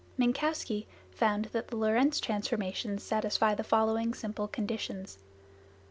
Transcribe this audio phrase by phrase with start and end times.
[0.17, 5.19] Minkowski found that the Lorentz transformations satisfy the following simple conditions.